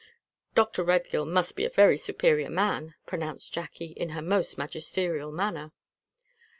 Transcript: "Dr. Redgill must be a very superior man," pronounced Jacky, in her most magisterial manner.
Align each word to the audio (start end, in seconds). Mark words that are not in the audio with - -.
"Dr. 0.55 0.83
Redgill 0.83 1.27
must 1.27 1.55
be 1.55 1.63
a 1.63 1.69
very 1.69 1.95
superior 1.95 2.49
man," 2.49 2.95
pronounced 3.05 3.53
Jacky, 3.53 3.91
in 3.91 4.09
her 4.17 4.21
most 4.23 4.57
magisterial 4.57 5.31
manner. 5.31 5.73